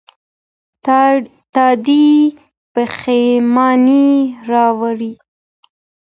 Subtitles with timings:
[1.53, 2.07] تادي
[2.73, 4.09] پښيماني
[4.49, 5.13] راوړي.